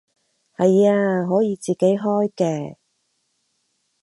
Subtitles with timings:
[0.57, 2.77] 係啊，可以自己開嘅